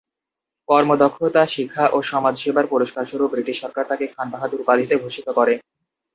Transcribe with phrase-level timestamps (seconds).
[0.69, 5.53] কর্মদক্ষতা, শিক্ষা ও সমাজ সেবার পুরস্কারস্বরূপ ব্রিটিশ সরকার তাঁকে ‘খানবাহাদুর’ উপাধিতে ভূষিত করে।